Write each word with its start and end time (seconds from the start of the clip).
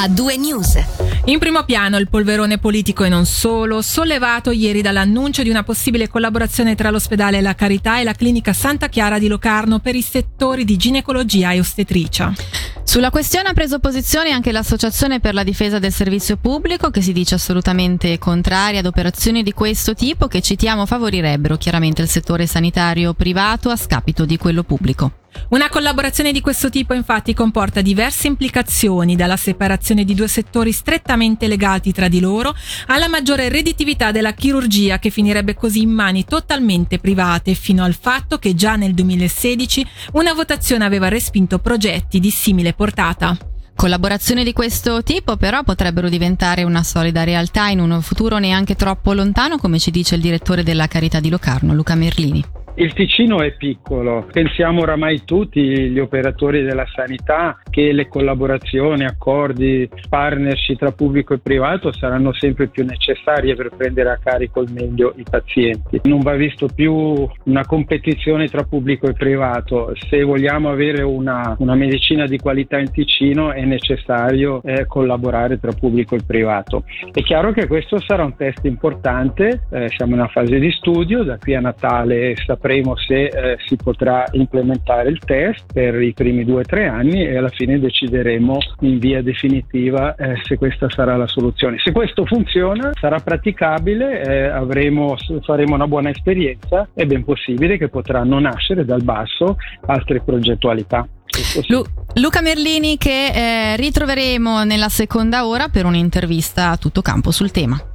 a 0.00 0.06
due 0.06 0.36
news. 0.36 0.78
In 1.24 1.40
primo 1.40 1.64
piano 1.64 1.96
il 1.96 2.08
polverone 2.08 2.58
politico 2.58 3.02
e 3.02 3.08
non 3.08 3.26
solo, 3.26 3.82
sollevato 3.82 4.52
ieri 4.52 4.80
dall'annuncio 4.80 5.42
di 5.42 5.50
una 5.50 5.64
possibile 5.64 6.08
collaborazione 6.08 6.76
tra 6.76 6.90
l'ospedale 6.90 7.40
La 7.40 7.56
Carità 7.56 7.98
e 7.98 8.04
la 8.04 8.12
clinica 8.12 8.52
Santa 8.52 8.88
Chiara 8.88 9.18
di 9.18 9.26
Locarno 9.26 9.80
per 9.80 9.96
i 9.96 10.02
settori 10.02 10.64
di 10.64 10.76
ginecologia 10.76 11.50
e 11.50 11.58
ostetricia. 11.58 12.32
Sulla 12.84 13.10
questione 13.10 13.48
ha 13.48 13.52
preso 13.52 13.80
posizione 13.80 14.30
anche 14.30 14.52
l'Associazione 14.52 15.18
per 15.18 15.34
la 15.34 15.42
difesa 15.42 15.80
del 15.80 15.92
servizio 15.92 16.36
pubblico 16.36 16.90
che 16.90 17.02
si 17.02 17.12
dice 17.12 17.34
assolutamente 17.34 18.18
contraria 18.18 18.78
ad 18.78 18.86
operazioni 18.86 19.42
di 19.42 19.52
questo 19.52 19.94
tipo 19.94 20.28
che 20.28 20.40
citiamo 20.40 20.86
favorirebbero 20.86 21.56
chiaramente 21.56 22.02
il 22.02 22.08
settore 22.08 22.46
sanitario 22.46 23.14
privato 23.14 23.68
a 23.68 23.76
scapito 23.76 24.24
di 24.24 24.36
quello 24.36 24.62
pubblico. 24.62 25.12
Una 25.50 25.68
collaborazione 25.68 26.32
di 26.32 26.40
questo 26.40 26.68
tipo 26.68 26.92
infatti 26.92 27.32
comporta 27.32 27.80
diverse 27.80 28.26
implicazioni, 28.26 29.16
dalla 29.16 29.36
separazione 29.36 30.04
di 30.04 30.14
due 30.14 30.28
settori 30.28 30.72
strettamente 30.72 31.46
legati 31.48 31.92
tra 31.92 32.08
di 32.08 32.20
loro 32.20 32.54
alla 32.86 33.08
maggiore 33.08 33.48
redditività 33.48 34.10
della 34.10 34.32
chirurgia 34.32 34.98
che 34.98 35.10
finirebbe 35.10 35.54
così 35.54 35.82
in 35.82 35.90
mani 35.90 36.24
totalmente 36.24 36.98
private 36.98 37.54
fino 37.54 37.82
al 37.82 37.94
fatto 37.94 38.38
che 38.38 38.54
già 38.54 38.76
nel 38.76 38.94
2016 38.94 39.86
una 40.12 40.34
votazione 40.34 40.84
aveva 40.84 41.08
respinto 41.08 41.58
progetti 41.58 42.20
di 42.20 42.30
simile 42.30 42.74
portata. 42.74 43.36
Collaborazioni 43.78 44.42
di 44.42 44.52
questo 44.52 45.04
tipo 45.04 45.36
però 45.36 45.62
potrebbero 45.62 46.08
diventare 46.08 46.64
una 46.64 46.82
solida 46.82 47.22
realtà 47.22 47.68
in 47.68 47.78
un 47.78 48.02
futuro 48.02 48.38
neanche 48.38 48.74
troppo 48.74 49.12
lontano, 49.12 49.56
come 49.56 49.78
ci 49.78 49.92
dice 49.92 50.16
il 50.16 50.20
direttore 50.20 50.64
della 50.64 50.88
Carità 50.88 51.20
di 51.20 51.30
Locarno, 51.30 51.72
Luca 51.72 51.94
Merlini. 51.94 52.57
Il 52.80 52.92
Ticino 52.92 53.42
è 53.42 53.56
piccolo, 53.56 54.28
pensiamo 54.30 54.82
oramai 54.82 55.24
tutti 55.24 55.60
gli 55.60 55.98
operatori 55.98 56.62
della 56.62 56.86
sanità 56.86 57.60
che 57.68 57.90
le 57.90 58.06
collaborazioni, 58.06 59.04
accordi, 59.04 59.88
partnership 60.08 60.78
tra 60.78 60.92
pubblico 60.92 61.34
e 61.34 61.40
privato 61.40 61.90
saranno 61.90 62.32
sempre 62.34 62.68
più 62.68 62.84
necessarie 62.84 63.56
per 63.56 63.70
prendere 63.76 64.10
a 64.10 64.18
carico 64.22 64.60
al 64.60 64.70
meglio 64.70 65.12
i 65.16 65.24
pazienti. 65.28 66.02
Non 66.04 66.20
va 66.20 66.34
visto 66.34 66.68
più 66.72 67.28
una 67.46 67.66
competizione 67.66 68.46
tra 68.46 68.62
pubblico 68.62 69.08
e 69.08 69.12
privato, 69.12 69.92
se 70.08 70.22
vogliamo 70.22 70.70
avere 70.70 71.02
una, 71.02 71.56
una 71.58 71.74
medicina 71.74 72.26
di 72.26 72.38
qualità 72.38 72.78
in 72.78 72.92
Ticino 72.92 73.50
è 73.50 73.64
necessario 73.64 74.62
eh, 74.62 74.86
collaborare 74.86 75.58
tra 75.58 75.72
pubblico 75.72 76.14
e 76.14 76.20
privato. 76.24 76.84
È 77.10 77.22
chiaro 77.22 77.50
che 77.50 77.66
questo 77.66 77.98
sarà 77.98 78.22
un 78.22 78.36
test 78.36 78.64
importante, 78.66 79.62
eh, 79.72 79.88
siamo 79.96 80.12
in 80.14 80.20
una 80.20 80.28
fase 80.28 80.60
di 80.60 80.70
studio, 80.70 81.24
da 81.24 81.38
qui 81.38 81.56
a 81.56 81.60
Natale 81.60 82.36
sapremo 82.36 82.66
sapremo 82.68 82.96
se 82.96 83.24
eh, 83.24 83.56
si 83.66 83.76
potrà 83.76 84.24
implementare 84.32 85.08
il 85.08 85.18
test 85.24 85.72
per 85.72 86.00
i 86.00 86.12
primi 86.12 86.44
due 86.44 86.60
o 86.60 86.64
tre 86.64 86.86
anni 86.86 87.26
e 87.26 87.36
alla 87.36 87.48
fine 87.48 87.80
decideremo 87.80 88.58
in 88.80 88.98
via 88.98 89.22
definitiva 89.22 90.14
eh, 90.14 90.34
se 90.42 90.58
questa 90.58 90.88
sarà 90.90 91.16
la 91.16 91.26
soluzione. 91.26 91.78
Se 91.78 91.92
questo 91.92 92.26
funziona, 92.26 92.90
sarà 93.00 93.18
praticabile, 93.20 94.22
eh, 94.22 94.44
avremo, 94.48 95.16
faremo 95.42 95.74
una 95.74 95.86
buona 95.86 96.10
esperienza, 96.10 96.88
è 96.92 97.06
ben 97.06 97.24
possibile 97.24 97.78
che 97.78 97.88
potranno 97.88 98.38
nascere 98.38 98.84
dal 98.84 99.02
basso 99.02 99.56
altre 99.86 100.20
progettualità. 100.20 101.08
Lu- 101.68 101.84
Luca 102.14 102.42
Merlini 102.42 102.98
che 102.98 103.26
eh, 103.72 103.76
ritroveremo 103.76 104.64
nella 104.64 104.88
seconda 104.88 105.46
ora 105.46 105.68
per 105.68 105.86
un'intervista 105.86 106.70
a 106.70 106.76
tutto 106.76 107.00
campo 107.00 107.30
sul 107.30 107.50
tema. 107.50 107.87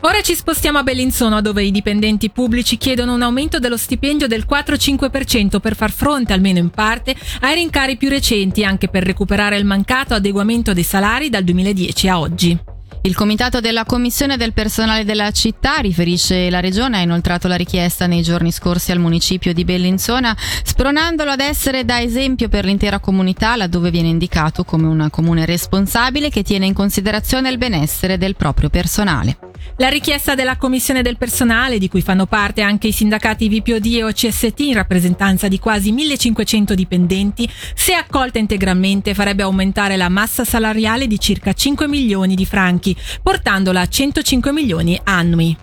Ora 0.00 0.20
ci 0.20 0.34
spostiamo 0.34 0.78
a 0.78 0.82
Bellinzona 0.82 1.40
dove 1.40 1.62
i 1.64 1.70
dipendenti 1.70 2.30
pubblici 2.30 2.76
chiedono 2.76 3.14
un 3.14 3.22
aumento 3.22 3.58
dello 3.58 3.76
stipendio 3.76 4.26
del 4.26 4.46
4-5% 4.48 5.58
per 5.60 5.76
far 5.76 5.90
fronte, 5.90 6.32
almeno 6.32 6.58
in 6.58 6.70
parte, 6.70 7.14
ai 7.40 7.54
rincari 7.54 7.96
più 7.96 8.08
recenti 8.08 8.64
anche 8.64 8.88
per 8.88 9.04
recuperare 9.04 9.56
il 9.56 9.64
mancato 9.64 10.14
adeguamento 10.14 10.72
dei 10.72 10.82
salari 10.82 11.28
dal 11.28 11.44
2010 11.44 12.08
a 12.08 12.20
oggi. 12.20 12.74
Il 13.06 13.14
comitato 13.14 13.60
della 13.60 13.84
Commissione 13.84 14.36
del 14.36 14.52
personale 14.52 15.04
della 15.04 15.30
città, 15.30 15.76
riferisce 15.76 16.50
la 16.50 16.58
Regione, 16.58 16.98
ha 16.98 17.02
inoltrato 17.02 17.46
la 17.46 17.54
richiesta 17.54 18.08
nei 18.08 18.20
giorni 18.20 18.50
scorsi 18.50 18.90
al 18.90 18.98
municipio 18.98 19.54
di 19.54 19.64
Bellinzona, 19.64 20.36
spronandolo 20.36 21.30
ad 21.30 21.38
essere 21.38 21.84
da 21.84 22.00
esempio 22.00 22.48
per 22.48 22.64
l'intera 22.64 22.98
comunità, 22.98 23.54
laddove 23.54 23.92
viene 23.92 24.08
indicato 24.08 24.64
come 24.64 24.88
un 24.88 25.06
comune 25.08 25.46
responsabile 25.46 26.30
che 26.30 26.42
tiene 26.42 26.66
in 26.66 26.74
considerazione 26.74 27.48
il 27.48 27.58
benessere 27.58 28.18
del 28.18 28.34
proprio 28.34 28.70
personale. 28.70 29.38
La 29.78 29.88
richiesta 29.88 30.34
della 30.34 30.56
Commissione 30.56 31.02
del 31.02 31.18
personale, 31.18 31.78
di 31.78 31.88
cui 31.88 32.00
fanno 32.00 32.26
parte 32.26 32.62
anche 32.62 32.86
i 32.86 32.92
sindacati 32.92 33.48
VPOD 33.48 33.86
e 33.86 34.04
OCST 34.04 34.60
in 34.60 34.74
rappresentanza 34.74 35.48
di 35.48 35.58
quasi 35.58 35.92
1500 35.92 36.74
dipendenti, 36.74 37.48
se 37.74 37.92
accolta 37.92 38.38
integralmente 38.38 39.12
farebbe 39.12 39.42
aumentare 39.42 39.96
la 39.96 40.08
massa 40.08 40.44
salariale 40.44 41.06
di 41.06 41.18
circa 41.20 41.52
5 41.52 41.88
milioni 41.88 42.34
di 42.34 42.46
franchi, 42.46 42.96
portandola 43.22 43.82
a 43.82 43.86
105 43.86 44.52
milioni 44.52 44.98
annui. 45.04 45.56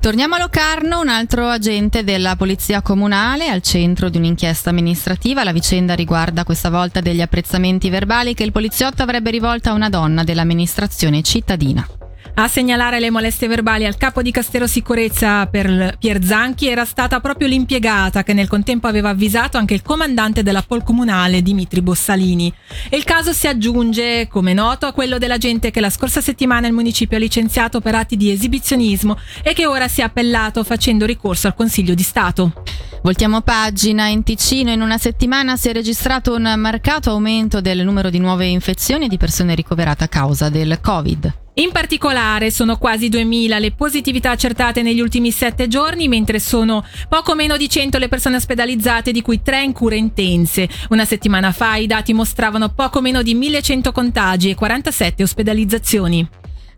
Torniamo 0.00 0.36
a 0.36 0.38
Locarno, 0.38 1.00
un 1.00 1.08
altro 1.08 1.48
agente 1.48 2.04
della 2.04 2.36
Polizia 2.36 2.82
Comunale 2.82 3.48
al 3.48 3.62
centro 3.62 4.08
di 4.08 4.16
un'inchiesta 4.16 4.70
amministrativa. 4.70 5.42
La 5.42 5.52
vicenda 5.52 5.94
riguarda 5.94 6.44
questa 6.44 6.70
volta 6.70 7.00
degli 7.00 7.20
apprezzamenti 7.20 7.90
verbali 7.90 8.32
che 8.32 8.44
il 8.44 8.52
poliziotto 8.52 9.02
avrebbe 9.02 9.30
rivolto 9.30 9.70
a 9.70 9.72
una 9.72 9.88
donna 9.88 10.22
dell'amministrazione 10.22 11.22
cittadina. 11.22 11.97
A 12.40 12.46
segnalare 12.46 13.00
le 13.00 13.10
molestie 13.10 13.48
verbali 13.48 13.84
al 13.84 13.96
capo 13.96 14.22
di 14.22 14.30
Castero 14.30 14.68
Sicurezza 14.68 15.46
per 15.46 15.96
Pier 15.98 16.22
Zanchi 16.24 16.68
era 16.68 16.84
stata 16.84 17.18
proprio 17.18 17.48
l'impiegata 17.48 18.22
che 18.22 18.32
nel 18.32 18.46
contempo 18.46 18.86
aveva 18.86 19.08
avvisato 19.08 19.58
anche 19.58 19.74
il 19.74 19.82
comandante 19.82 20.44
della 20.44 20.62
Pol 20.62 20.84
Comunale 20.84 21.42
Dimitri 21.42 21.82
Bossalini. 21.82 22.54
E 22.88 22.96
il 22.96 23.02
caso 23.02 23.32
si 23.32 23.48
aggiunge, 23.48 24.28
come 24.28 24.52
noto, 24.52 24.86
a 24.86 24.92
quello 24.92 25.18
dell'agente 25.18 25.72
che 25.72 25.80
la 25.80 25.90
scorsa 25.90 26.20
settimana 26.20 26.68
il 26.68 26.74
municipio 26.74 27.16
ha 27.16 27.20
licenziato 27.20 27.80
per 27.80 27.96
atti 27.96 28.16
di 28.16 28.30
esibizionismo 28.30 29.18
e 29.42 29.52
che 29.52 29.66
ora 29.66 29.88
si 29.88 30.00
è 30.00 30.04
appellato 30.04 30.62
facendo 30.62 31.06
ricorso 31.06 31.48
al 31.48 31.56
Consiglio 31.56 31.94
di 31.94 32.04
Stato. 32.04 32.62
Voltiamo 33.02 33.40
pagina. 33.40 34.06
In 34.06 34.22
Ticino 34.22 34.70
in 34.70 34.80
una 34.80 34.98
settimana 34.98 35.56
si 35.56 35.70
è 35.70 35.72
registrato 35.72 36.36
un 36.36 36.54
marcato 36.56 37.10
aumento 37.10 37.60
del 37.60 37.82
numero 37.82 38.10
di 38.10 38.20
nuove 38.20 38.46
infezioni 38.46 39.06
e 39.06 39.08
di 39.08 39.16
persone 39.16 39.56
ricoverate 39.56 40.04
a 40.04 40.08
causa 40.08 40.48
del 40.48 40.78
Covid. 40.80 41.46
In 41.58 41.72
particolare 41.72 42.52
sono 42.52 42.76
quasi 42.78 43.08
2000 43.08 43.58
le 43.58 43.72
positività 43.72 44.30
accertate 44.30 44.80
negli 44.82 45.00
ultimi 45.00 45.32
sette 45.32 45.66
giorni, 45.66 46.06
mentre 46.06 46.38
sono 46.38 46.84
poco 47.08 47.34
meno 47.34 47.56
di 47.56 47.68
100 47.68 47.98
le 47.98 48.06
persone 48.06 48.36
ospedalizzate, 48.36 49.10
di 49.10 49.22
cui 49.22 49.42
3 49.42 49.64
in 49.64 49.72
cure 49.72 49.96
intense. 49.96 50.68
Una 50.90 51.04
settimana 51.04 51.50
fa 51.50 51.74
i 51.74 51.88
dati 51.88 52.12
mostravano 52.12 52.68
poco 52.68 53.00
meno 53.00 53.22
di 53.22 53.34
1100 53.34 53.90
contagi 53.90 54.50
e 54.50 54.54
47 54.54 55.24
ospedalizzazioni. 55.24 56.28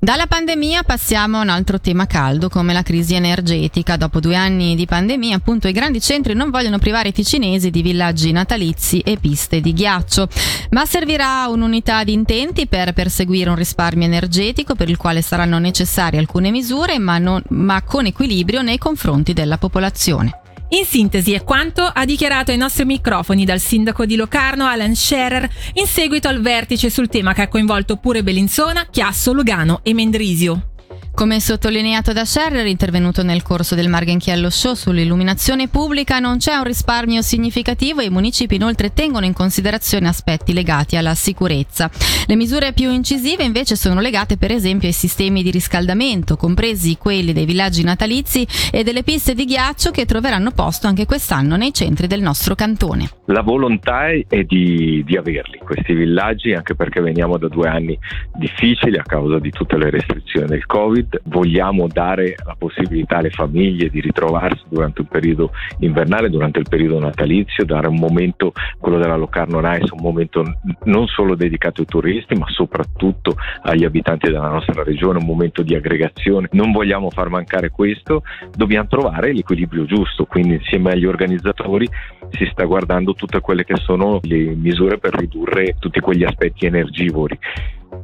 Dalla 0.03 0.27
pandemia 0.27 0.83
passiamo 0.83 1.37
a 1.37 1.43
un 1.43 1.51
altro 1.51 1.79
tema 1.79 2.07
caldo 2.07 2.49
come 2.49 2.73
la 2.73 2.83
crisi 2.83 3.15
energetica. 3.15 3.99
Dopo 3.99 4.19
due 4.19 4.35
anni 4.35 4.75
di 4.75 4.87
pandemia, 4.87 5.37
appunto, 5.37 5.69
i 5.69 5.73
grandi 5.73 6.01
centri 6.01 6.33
non 6.33 6.49
vogliono 6.49 6.79
privare 6.79 7.11
i 7.11 7.13
ticinesi 7.13 7.69
di 7.69 7.83
villaggi 7.83 8.33
natalizi 8.33 9.01
e 9.01 9.19
piste 9.21 9.61
di 9.61 9.75
ghiaccio. 9.75 10.27
Ma 10.71 10.87
servirà 10.87 11.47
un'unità 11.49 12.03
di 12.03 12.15
intenti 12.15 12.67
per 12.67 12.95
perseguire 12.95 13.51
un 13.51 13.57
risparmio 13.57 14.07
energetico 14.07 14.75
per 14.75 14.89
il 14.89 14.97
quale 14.97 15.21
saranno 15.21 15.59
necessarie 15.59 16.19
alcune 16.19 16.51
misure, 16.51 16.99
ma, 16.99 17.19
non, 17.19 17.43
ma 17.49 17.83
con 17.83 18.07
equilibrio 18.07 18.63
nei 18.63 18.79
confronti 18.79 19.35
della 19.35 19.59
popolazione. 19.59 20.40
In 20.73 20.85
sintesi 20.85 21.33
è 21.33 21.43
quanto 21.43 21.83
ha 21.83 22.05
dichiarato 22.05 22.53
ai 22.53 22.57
nostri 22.57 22.85
microfoni 22.85 23.45
dal 23.45 23.59
sindaco 23.59 24.07
di 24.07 24.15
Locarno 24.15 24.67
Alan 24.67 24.95
Scherer 24.95 25.49
in 25.75 25.87
seguito 25.87 26.29
al 26.29 26.41
vertice 26.41 26.91
sul 26.91 27.09
tema 27.09 27.33
che 27.33 27.43
ha 27.43 27.49
coinvolto 27.49 27.97
pure 27.97 28.23
Bellinzona, 28.23 28.87
Chiasso, 28.89 29.33
Lugano 29.33 29.81
e 29.83 29.95
Mendrisio. 29.95 30.71
Come 31.13 31.39
sottolineato 31.39 32.15
da 32.15 32.25
Scherrer, 32.25 32.67
intervenuto 32.67 33.23
nel 33.23 33.43
corso 33.43 33.75
del 33.75 33.89
Marghenchiello 33.89 34.49
Show 34.49 34.73
sull'illuminazione 34.73 35.69
pubblica, 35.69 36.19
non 36.19 36.39
c'è 36.39 36.55
un 36.55 36.65
risparmio 36.65 37.21
significativo 37.21 38.01
e 38.01 38.07
i 38.07 38.11
municipi 38.11 38.55
inoltre 38.55 38.95
tengono 38.95 39.27
in 39.27 39.35
considerazione 39.35 40.09
aspetti 40.09 40.55
legati 40.55 40.97
alla 40.97 41.15
sicurezza. 41.15 41.91
Le 42.27 42.37
misure 42.37 42.73
più 42.73 42.91
incisive 42.91 43.45
invece 43.45 43.77
sono 43.77 44.01
legate 44.01 44.39
per 44.39 44.51
esempio 44.51 44.89
ai 44.89 44.95
sistemi 44.95 45.43
di 45.43 45.51
riscaldamento, 45.51 46.37
compresi 46.37 46.97
quelli 46.97 47.35
dei 47.35 47.45
villaggi 47.45 47.83
natalizi 47.83 48.47
e 48.73 48.83
delle 48.83 49.03
piste 49.03 49.35
di 49.35 49.45
ghiaccio 49.45 49.91
che 49.91 50.07
troveranno 50.07 50.53
posto 50.53 50.87
anche 50.87 51.05
quest'anno 51.05 51.57
nei 51.57 51.75
centri 51.75 52.07
del 52.07 52.23
nostro 52.23 52.55
cantone. 52.55 53.11
La 53.27 53.43
volontà 53.43 54.09
è 54.09 54.43
di, 54.45 55.03
di 55.05 55.17
averli, 55.17 55.59
questi 55.59 55.93
villaggi, 55.93 56.55
anche 56.55 56.75
perché 56.75 57.01
veniamo 57.03 57.37
da 57.37 57.49
due 57.49 57.69
anni 57.69 57.99
difficili 58.39 58.97
a 58.97 59.03
causa 59.03 59.39
di 59.39 59.51
tutte 59.51 59.77
le 59.77 59.91
restrizioni 59.91 60.47
del 60.47 60.65
Covid 60.65 61.00
vogliamo 61.25 61.87
dare 61.87 62.35
la 62.45 62.55
possibilità 62.57 63.19
alle 63.19 63.31
famiglie 63.31 63.89
di 63.89 64.01
ritrovarsi 64.01 64.65
durante 64.69 65.03
il 65.03 65.09
periodo 65.09 65.53
invernale, 65.79 66.31
durante 66.31 66.59
il 66.59 66.67
periodo 66.69 66.99
natalizio, 66.99 67.65
dare 67.65 67.89
un 67.89 67.99
momento, 67.99 68.53
quello 68.79 68.99
della 68.99 69.17
Locarno 69.17 69.61
Nice, 69.61 69.93
un 69.95 70.03
momento 70.03 70.45
non 70.85 71.07
solo 71.07 71.35
dedicato 71.35 71.81
ai 71.81 71.87
turisti, 71.87 72.35
ma 72.35 72.47
soprattutto 72.49 73.37
agli 73.63 73.85
abitanti 73.85 74.31
della 74.31 74.49
nostra 74.49 74.83
regione, 74.83 75.19
un 75.19 75.27
momento 75.27 75.63
di 75.63 75.75
aggregazione. 75.75 76.49
Non 76.53 76.73
vogliamo 76.73 77.11
far 77.11 77.29
mancare 77.29 77.71
questo, 77.71 78.23
dobbiamo 78.55 78.89
trovare 78.89 79.33
l'equilibrio 79.33 79.85
giusto, 79.85 80.25
quindi 80.25 80.55
insieme 80.55 80.93
agli 80.93 81.07
organizzatori 81.07 81.89
si 82.31 82.49
sta 82.53 82.65
guardando 82.65 83.15
tutte 83.15 83.41
quelle 83.41 83.65
che 83.65 83.77
sono 83.77 84.21
le 84.23 84.55
misure 84.55 84.99
per 84.99 85.15
ridurre 85.15 85.77
tutti 85.79 86.01
quegli 86.01 86.25
aspetti 86.25 86.67
energivori 86.67 87.39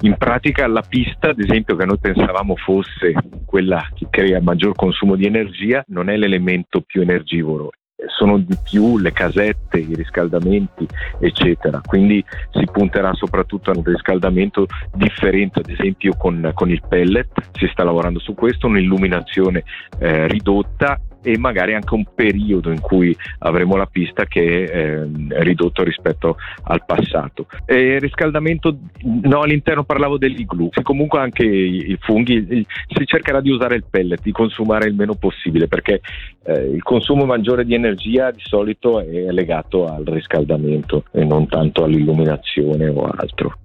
In 0.03 0.15
pratica 0.19 0.67
la 0.67 0.83
pista, 0.87 1.31
ad 1.31 1.41
esempio, 1.41 1.75
che 1.75 1.87
noi 1.87 1.99
pensavamo 1.99 2.55
fosse 2.57 3.15
quella 3.45 3.89
che 3.95 4.07
crea 4.11 4.41
maggior 4.43 4.75
consumo 4.75 5.17
di 5.17 5.25
energia, 5.25 5.83
non 5.89 6.11
è 6.11 6.17
l'elemento 6.17 6.83
più 6.83 7.01
energivoro, 7.01 7.71
sono 8.07 8.39
di 8.39 8.57
più 8.63 8.99
le 8.99 9.13
casette, 9.13 9.79
i 9.79 9.95
riscaldamenti, 9.95 10.87
eccetera. 11.19 11.81
Quindi 11.85 12.23
si 12.51 12.65
punterà 12.71 13.15
soprattutto 13.15 13.71
a 13.71 13.77
un 13.77 13.85
riscaldamento 13.85 14.67
differente, 14.95 15.61
ad 15.61 15.71
esempio 15.71 16.15
con, 16.17 16.51
con 16.55 16.71
il 16.71 16.83
pellet, 16.87 17.31
si 17.53 17.67
sta 17.73 17.83
lavorando 17.83 18.19
su 18.19 18.35
questo, 18.35 18.67
un'illuminazione 18.67 19.65
eh, 19.99 20.29
ridotta 20.29 21.01
e 21.23 21.39
magari 21.39 21.75
anche 21.75 21.95
un 21.95 22.05
periodo 22.15 22.71
in 22.71 22.81
cui 22.81 23.17
avremo 23.39 23.77
la 23.77 23.87
pista 23.87 24.25
che 24.25 24.65
è 24.65 25.01
eh, 25.01 25.09
ridotto 25.43 25.83
rispetto 25.83 26.37
al 26.65 26.85
passato. 26.85 27.47
E 27.65 27.99
riscaldamento, 27.99 28.77
no, 29.23 29.41
all'interno 29.41 29.85
parlavo 29.85 30.19
dell'iglu, 30.19 30.71
comunque 30.83 31.19
anche 31.19 31.45
i, 31.45 31.97
funghi, 32.01 32.65
si 32.89 33.07
cercherà 33.07 33.41
di 33.41 33.51
usare 33.51 33.77
il 33.77 33.85
pellet, 33.89 34.23
di 34.23 34.33
consumare 34.33 34.89
il 34.89 34.95
meno 34.95 35.15
possibile 35.15 35.67
perché 35.67 36.01
eh, 36.45 36.71
il 36.71 36.83
consumo 36.83 37.25
maggiore 37.25 37.65
di 37.65 37.75
energia 37.75 38.31
di 38.31 38.43
solito 38.43 39.01
è 39.01 39.31
legato 39.31 39.87
al 39.87 40.05
riscaldamento 40.05 41.05
e 41.13 41.25
non 41.25 41.49
tanto 41.49 41.85
all'illuminazione 41.85 42.89
o 42.89 43.05
altro. 43.05 43.59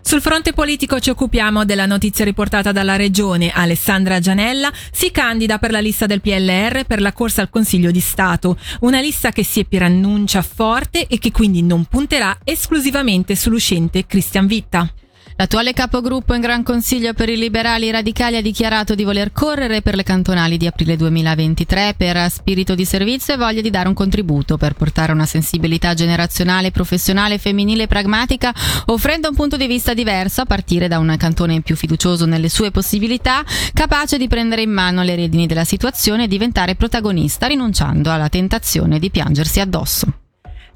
Sul 0.00 0.20
fronte 0.20 0.52
politico 0.52 1.00
ci 1.00 1.10
occupiamo 1.10 1.64
della 1.64 1.86
notizia 1.86 2.24
riportata 2.24 2.72
dalla 2.72 2.96
regione. 2.96 3.50
Alessandra 3.50 4.20
Gianella 4.20 4.72
si 4.92 5.10
candida 5.10 5.58
per 5.58 5.70
la 5.70 5.80
lista 5.80 6.06
del 6.06 6.20
PLR 6.20 6.84
per 6.86 7.00
la 7.00 7.12
corsa 7.12 7.42
al 7.42 7.50
Consiglio 7.50 7.90
di 7.90 8.00
Stato, 8.00 8.58
una 8.80 9.00
lista 9.00 9.30
che 9.30 9.44
si 9.44 9.64
preannuncia 9.64 10.42
forte 10.42 11.06
e 11.06 11.18
che 11.18 11.32
quindi 11.32 11.62
non 11.62 11.84
punterà 11.84 12.38
esclusivamente 12.44 13.34
sull'uscente 13.34 14.06
Christian 14.06 14.46
Vitta. 14.46 14.90
L'attuale 15.38 15.74
capogruppo 15.74 16.32
in 16.32 16.40
Gran 16.40 16.62
Consiglio 16.62 17.12
per 17.12 17.28
i 17.28 17.36
liberali 17.36 17.90
radicali 17.90 18.36
ha 18.36 18.40
dichiarato 18.40 18.94
di 18.94 19.04
voler 19.04 19.32
correre 19.32 19.82
per 19.82 19.94
le 19.94 20.02
cantonali 20.02 20.56
di 20.56 20.66
aprile 20.66 20.96
2023 20.96 21.92
per 21.94 22.30
spirito 22.30 22.74
di 22.74 22.86
servizio 22.86 23.34
e 23.34 23.36
voglia 23.36 23.60
di 23.60 23.68
dare 23.68 23.86
un 23.86 23.92
contributo 23.92 24.56
per 24.56 24.72
portare 24.72 25.12
una 25.12 25.26
sensibilità 25.26 25.92
generazionale, 25.92 26.70
professionale, 26.70 27.36
femminile 27.36 27.82
e 27.82 27.86
pragmatica, 27.86 28.54
offrendo 28.86 29.28
un 29.28 29.34
punto 29.34 29.58
di 29.58 29.66
vista 29.66 29.92
diverso 29.92 30.40
a 30.40 30.46
partire 30.46 30.88
da 30.88 30.98
un 30.98 31.14
cantone 31.18 31.60
più 31.60 31.76
fiducioso 31.76 32.24
nelle 32.24 32.48
sue 32.48 32.70
possibilità, 32.70 33.44
capace 33.74 34.16
di 34.16 34.28
prendere 34.28 34.62
in 34.62 34.70
mano 34.70 35.02
le 35.02 35.16
redini 35.16 35.46
della 35.46 35.64
situazione 35.64 36.24
e 36.24 36.28
diventare 36.28 36.76
protagonista, 36.76 37.46
rinunciando 37.46 38.10
alla 38.10 38.30
tentazione 38.30 38.98
di 38.98 39.10
piangersi 39.10 39.60
addosso. 39.60 40.25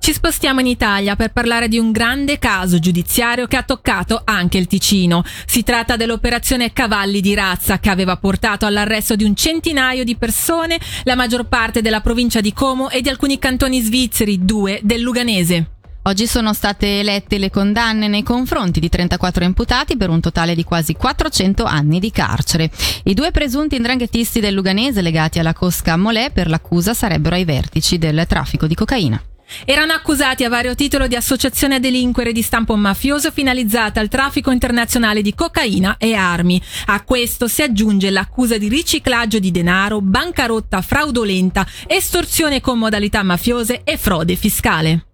Ci 0.00 0.14
spostiamo 0.14 0.60
in 0.60 0.66
Italia 0.66 1.14
per 1.14 1.30
parlare 1.30 1.68
di 1.68 1.78
un 1.78 1.92
grande 1.92 2.38
caso 2.38 2.78
giudiziario 2.78 3.46
che 3.46 3.58
ha 3.58 3.62
toccato 3.62 4.22
anche 4.24 4.56
il 4.56 4.66
Ticino. 4.66 5.22
Si 5.44 5.62
tratta 5.62 5.96
dell'operazione 5.96 6.72
Cavalli 6.72 7.20
di 7.20 7.34
razza 7.34 7.78
che 7.78 7.90
aveva 7.90 8.16
portato 8.16 8.64
all'arresto 8.64 9.14
di 9.14 9.24
un 9.24 9.36
centinaio 9.36 10.02
di 10.02 10.16
persone, 10.16 10.80
la 11.04 11.16
maggior 11.16 11.48
parte 11.48 11.82
della 11.82 12.00
provincia 12.00 12.40
di 12.40 12.54
Como 12.54 12.88
e 12.88 13.02
di 13.02 13.10
alcuni 13.10 13.38
cantoni 13.38 13.82
svizzeri, 13.82 14.42
due 14.42 14.80
del 14.82 15.02
Luganese. 15.02 15.72
Oggi 16.04 16.26
sono 16.26 16.54
state 16.54 17.00
elette 17.00 17.36
le 17.36 17.50
condanne 17.50 18.08
nei 18.08 18.22
confronti 18.22 18.80
di 18.80 18.88
34 18.88 19.44
imputati 19.44 19.98
per 19.98 20.08
un 20.08 20.20
totale 20.20 20.54
di 20.54 20.64
quasi 20.64 20.94
400 20.94 21.64
anni 21.64 22.00
di 22.00 22.10
carcere. 22.10 22.70
I 23.04 23.12
due 23.12 23.30
presunti 23.32 23.76
indranghettisti 23.76 24.40
del 24.40 24.54
Luganese 24.54 25.02
legati 25.02 25.38
alla 25.38 25.52
Cosca 25.52 25.98
Molè 25.98 26.30
per 26.32 26.48
l'accusa 26.48 26.94
sarebbero 26.94 27.34
ai 27.34 27.44
vertici 27.44 27.98
del 27.98 28.24
traffico 28.26 28.66
di 28.66 28.74
cocaina. 28.74 29.22
Erano 29.64 29.92
accusati 29.92 30.44
a 30.44 30.48
vario 30.48 30.74
titolo 30.74 31.06
di 31.06 31.16
associazione 31.16 31.76
a 31.76 31.78
delinquere 31.78 32.32
di 32.32 32.42
stampo 32.42 32.76
mafioso 32.76 33.30
finalizzata 33.30 34.00
al 34.00 34.08
traffico 34.08 34.50
internazionale 34.50 35.22
di 35.22 35.34
cocaina 35.34 35.96
e 35.98 36.14
armi. 36.14 36.60
A 36.86 37.02
questo 37.02 37.48
si 37.48 37.62
aggiunge 37.62 38.10
l'accusa 38.10 38.58
di 38.58 38.68
riciclaggio 38.68 39.38
di 39.38 39.50
denaro, 39.50 40.00
bancarotta 40.00 40.80
fraudolenta, 40.80 41.66
estorsione 41.86 42.60
con 42.60 42.78
modalità 42.78 43.22
mafiose 43.22 43.82
e 43.84 43.96
frode 43.96 44.36
fiscale. 44.36 45.09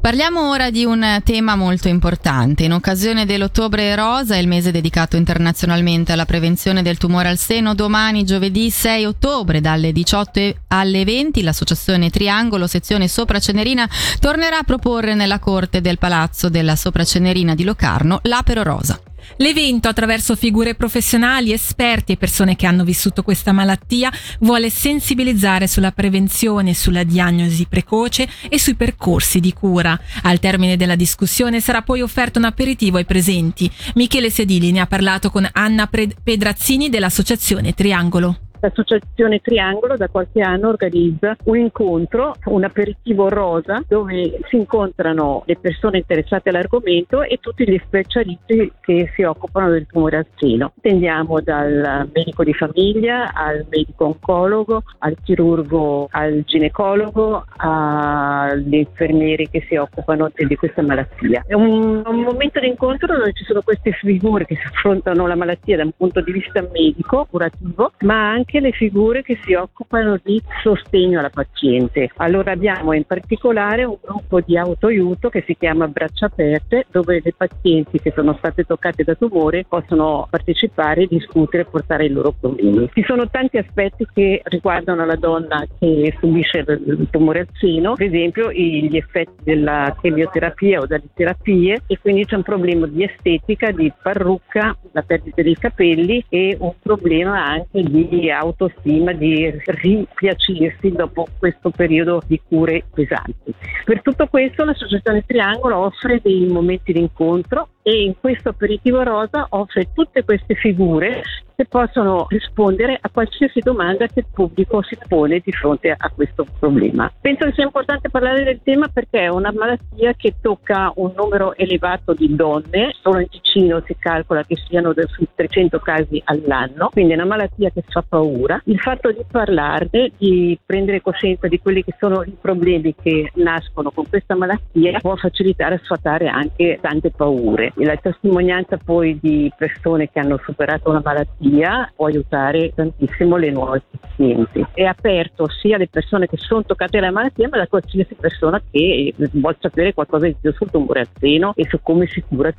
Parliamo 0.00 0.48
ora 0.48 0.70
di 0.70 0.84
un 0.84 1.20
tema 1.24 1.56
molto 1.56 1.88
importante. 1.88 2.64
In 2.64 2.72
occasione 2.72 3.26
dell'Ottobre 3.26 3.94
Rosa, 3.94 4.36
il 4.36 4.46
mese 4.46 4.70
dedicato 4.70 5.16
internazionalmente 5.16 6.12
alla 6.12 6.24
prevenzione 6.24 6.82
del 6.82 6.96
tumore 6.96 7.28
al 7.28 7.36
seno, 7.36 7.74
domani 7.74 8.24
giovedì 8.24 8.70
6 8.70 9.04
ottobre 9.04 9.60
dalle 9.60 9.92
18 9.92 10.54
alle 10.68 11.04
20 11.04 11.42
l'associazione 11.42 12.10
Triangolo, 12.10 12.66
sezione 12.66 13.08
Sopra 13.08 13.40
Cenerina, 13.40 13.88
tornerà 14.20 14.58
a 14.58 14.64
proporre 14.64 15.14
nella 15.14 15.40
corte 15.40 15.80
del 15.80 15.98
Palazzo 15.98 16.48
della 16.48 16.76
Sopra 16.76 17.04
Cenerina 17.04 17.54
di 17.54 17.64
Locarno 17.64 18.20
l'Apero 18.22 18.62
Rosa. 18.62 19.00
L'evento, 19.36 19.88
attraverso 19.88 20.34
figure 20.34 20.74
professionali, 20.74 21.52
esperti 21.52 22.12
e 22.12 22.16
persone 22.16 22.56
che 22.56 22.66
hanno 22.66 22.84
vissuto 22.84 23.22
questa 23.22 23.52
malattia, 23.52 24.10
vuole 24.40 24.70
sensibilizzare 24.70 25.66
sulla 25.66 25.92
prevenzione, 25.92 26.74
sulla 26.74 27.04
diagnosi 27.04 27.66
precoce 27.68 28.28
e 28.48 28.58
sui 28.58 28.74
percorsi 28.74 29.40
di 29.40 29.52
cura. 29.52 29.98
Al 30.22 30.40
termine 30.40 30.76
della 30.76 30.96
discussione 30.96 31.60
sarà 31.60 31.82
poi 31.82 32.00
offerto 32.00 32.38
un 32.38 32.46
aperitivo 32.46 32.96
ai 32.96 33.04
presenti. 33.04 33.70
Michele 33.94 34.30
Sedili 34.30 34.72
ne 34.72 34.80
ha 34.80 34.86
parlato 34.86 35.30
con 35.30 35.48
Anna 35.52 35.88
Pedrazzini 35.88 36.88
dell'associazione 36.88 37.74
Triangolo. 37.74 38.47
L'associazione 38.60 39.40
Triangolo 39.40 39.96
da 39.96 40.08
qualche 40.08 40.40
anno 40.40 40.68
organizza 40.68 41.36
un 41.44 41.58
incontro, 41.58 42.34
un 42.46 42.64
aperitivo 42.64 43.28
rosa, 43.28 43.82
dove 43.86 44.40
si 44.48 44.56
incontrano 44.56 45.42
le 45.46 45.56
persone 45.56 45.98
interessate 45.98 46.48
all'argomento 46.48 47.22
e 47.22 47.38
tutti 47.40 47.68
gli 47.68 47.80
specialisti 47.84 48.72
che 48.80 49.12
si 49.14 49.22
occupano 49.22 49.70
del 49.70 49.86
tumore 49.86 50.16
al 50.16 50.26
seno. 50.36 50.72
Tendiamo 50.80 51.40
dal 51.40 52.08
medico 52.12 52.42
di 52.42 52.52
famiglia 52.52 53.32
al 53.32 53.64
medico 53.70 54.06
oncologo, 54.06 54.82
al 54.98 55.16
chirurgo, 55.22 56.08
al 56.10 56.42
ginecologo, 56.44 57.44
agli 57.58 58.74
infermieri 58.74 59.48
che 59.48 59.64
si 59.68 59.76
occupano 59.76 60.30
di 60.34 60.56
questa 60.56 60.82
malattia. 60.82 61.44
È 61.46 61.54
un, 61.54 62.02
un 62.04 62.20
momento 62.22 62.58
di 62.58 62.66
incontro 62.66 63.16
dove 63.16 63.32
ci 63.34 63.44
sono 63.44 63.62
queste 63.62 63.92
figure 63.92 64.46
che 64.46 64.56
si 64.56 64.66
affrontano 64.66 65.26
la 65.26 65.36
malattia 65.36 65.76
da 65.76 65.84
un 65.84 65.92
punto 65.96 66.20
di 66.20 66.32
vista 66.32 66.66
medico, 66.72 67.26
curativo, 67.30 67.92
ma 68.00 68.30
anche 68.30 68.47
anche 68.48 68.60
le 68.60 68.72
figure 68.72 69.22
che 69.22 69.38
si 69.44 69.52
occupano 69.52 70.18
di 70.22 70.40
sostegno 70.62 71.18
alla 71.18 71.28
paziente. 71.28 72.10
Allora 72.16 72.52
abbiamo 72.52 72.94
in 72.94 73.04
particolare 73.04 73.84
un 73.84 73.98
gruppo 74.02 74.40
di 74.40 74.56
autoaiuto 74.56 75.28
che 75.28 75.44
si 75.46 75.54
chiama 75.54 75.86
Braccia 75.86 76.26
Aperte 76.26 76.86
dove 76.90 77.20
le 77.22 77.34
pazienti 77.36 78.00
che 78.00 78.10
sono 78.14 78.34
state 78.38 78.64
toccate 78.64 79.04
da 79.04 79.14
tumore 79.14 79.66
possono 79.68 80.26
partecipare, 80.30 81.06
discutere 81.06 81.64
e 81.64 81.66
portare 81.66 82.06
i 82.06 82.08
loro 82.08 82.32
problemi. 82.32 82.88
Ci 82.94 83.04
sono 83.06 83.28
tanti 83.28 83.58
aspetti 83.58 84.06
che 84.14 84.40
riguardano 84.44 85.04
la 85.04 85.16
donna 85.16 85.66
che 85.78 86.16
subisce 86.18 86.64
il 86.66 87.06
tumore 87.10 87.40
al 87.40 87.48
seno, 87.52 87.94
per 87.94 88.06
esempio 88.06 88.50
gli 88.50 88.96
effetti 88.96 89.42
della 89.42 89.94
chemioterapia 90.00 90.80
o 90.80 90.86
delle 90.86 91.08
terapie 91.12 91.82
e 91.86 91.98
quindi 92.00 92.24
c'è 92.24 92.36
un 92.36 92.42
problema 92.42 92.86
di 92.86 93.04
estetica, 93.04 93.70
di 93.72 93.92
parrucca, 94.02 94.74
la 94.92 95.02
perdita 95.02 95.42
dei 95.42 95.56
capelli 95.56 96.24
e 96.30 96.56
un 96.58 96.72
problema 96.80 97.44
anche 97.44 97.82
di 97.82 98.30
autostima, 98.38 99.12
di 99.12 99.52
ripiacersi 99.64 100.90
dopo 100.92 101.26
questo 101.38 101.70
periodo 101.70 102.22
di 102.26 102.40
cure 102.46 102.84
pesanti. 102.92 103.54
Per 103.84 104.02
tutto 104.02 104.26
questo 104.26 104.64
l'associazione 104.64 105.24
Triangolo 105.26 105.76
offre 105.76 106.20
dei 106.22 106.46
momenti 106.46 106.92
di 106.92 107.00
incontro 107.00 107.68
e 107.88 108.02
in 108.02 108.14
questo 108.20 108.50
aperitivo 108.50 109.02
rosa 109.02 109.46
offre 109.48 109.88
tutte 109.94 110.22
queste 110.22 110.54
figure 110.56 111.22
che 111.58 111.66
possono 111.66 112.26
rispondere 112.28 112.96
a 113.00 113.10
qualsiasi 113.10 113.58
domanda 113.58 114.06
che 114.06 114.20
il 114.20 114.26
pubblico 114.32 114.80
si 114.82 114.96
pone 115.08 115.40
di 115.44 115.50
fronte 115.50 115.90
a 115.90 116.08
questo 116.14 116.46
problema. 116.56 117.10
Penso 117.20 117.46
che 117.46 117.52
sia 117.54 117.64
importante 117.64 118.10
parlare 118.10 118.44
del 118.44 118.60
tema 118.62 118.86
perché 118.86 119.22
è 119.22 119.28
una 119.28 119.50
malattia 119.50 120.12
che 120.12 120.34
tocca 120.40 120.92
un 120.94 121.14
numero 121.16 121.56
elevato 121.56 122.12
di 122.12 122.32
donne, 122.36 122.94
solo 123.00 123.18
in 123.18 123.28
Ticino 123.28 123.82
si 123.84 123.96
calcola 123.98 124.44
che 124.44 124.54
siano 124.68 124.94
sui 125.08 125.26
300 125.34 125.80
casi 125.80 126.22
all'anno, 126.26 126.90
quindi 126.92 127.14
è 127.14 127.16
una 127.16 127.24
malattia 127.24 127.70
che 127.70 127.82
fa 127.88 128.04
paura. 128.08 128.60
Il 128.66 128.78
fatto 128.78 129.10
di 129.10 129.24
parlarne, 129.28 130.12
di 130.16 130.56
prendere 130.64 131.00
coscienza 131.00 131.48
di 131.48 131.58
quelli 131.58 131.82
che 131.82 131.96
sono 131.98 132.22
i 132.22 132.36
problemi 132.40 132.94
che 132.94 133.32
nascono 133.34 133.90
con 133.90 134.08
questa 134.08 134.36
malattia 134.36 135.00
può 135.00 135.16
facilitare 135.16 135.74
e 135.74 135.80
sfatare 135.82 136.28
anche 136.28 136.78
tante 136.80 137.10
paure. 137.10 137.72
La 137.80 137.96
testimonianza 137.96 138.76
poi 138.76 139.18
di 139.20 139.52
persone 139.56 140.10
che 140.10 140.18
hanno 140.18 140.38
superato 140.42 140.90
una 140.90 141.00
malattia 141.02 141.90
può 141.94 142.06
aiutare 142.06 142.72
tantissimo 142.74 143.36
le 143.36 143.50
nuove 143.50 143.82
pazienti. 144.00 144.66
È 144.74 144.82
aperto 144.82 145.48
sia 145.48 145.76
alle 145.76 145.86
persone 145.88 146.26
che 146.26 146.36
sono 146.38 146.64
toccate 146.64 146.98
dalla 146.98 147.12
malattia, 147.12 147.48
ma 147.48 147.58
da 147.58 147.68
qualsiasi 147.68 148.14
persona 148.14 148.60
che 148.70 149.14
vuole 149.32 149.56
sapere 149.60 149.94
qualcosa 149.94 150.26
di 150.26 150.34
più 150.40 150.52
sul 150.52 150.70
tumore 150.70 151.00
al 151.00 151.08
seno 151.18 151.52
e 151.54 151.66
su 151.68 151.78
come 151.80 152.06
si 152.06 152.22
cura. 152.26 152.52